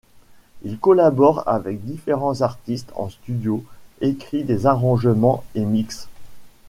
[0.63, 3.63] Il collabore avec différents artistes en studio,
[4.01, 6.07] écrit des arrangements et mixe.